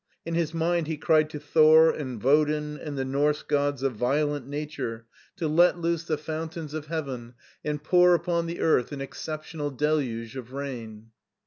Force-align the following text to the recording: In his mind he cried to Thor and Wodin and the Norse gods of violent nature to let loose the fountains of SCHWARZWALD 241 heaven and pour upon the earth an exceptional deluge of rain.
In 0.25 0.33
his 0.33 0.51
mind 0.51 0.87
he 0.87 0.97
cried 0.97 1.29
to 1.29 1.39
Thor 1.39 1.91
and 1.91 2.19
Wodin 2.19 2.75
and 2.79 2.97
the 2.97 3.05
Norse 3.05 3.43
gods 3.43 3.83
of 3.83 3.93
violent 3.95 4.47
nature 4.47 5.05
to 5.35 5.47
let 5.47 5.77
loose 5.77 6.05
the 6.05 6.17
fountains 6.17 6.73
of 6.73 6.85
SCHWARZWALD 6.85 7.33
241 7.35 7.35
heaven 7.63 7.71
and 7.71 7.83
pour 7.83 8.15
upon 8.15 8.47
the 8.47 8.61
earth 8.61 8.91
an 8.91 8.99
exceptional 9.01 9.69
deluge 9.69 10.35
of 10.35 10.53
rain. 10.53 11.11